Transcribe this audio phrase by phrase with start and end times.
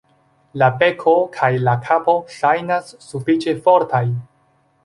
[0.61, 4.05] La beko kaj la kapo ŝajnas sufiĉe fortaj.